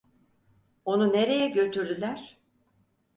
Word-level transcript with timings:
Onu 0.85 1.13
nereye 1.13 1.47
götürdüler? 1.49 2.37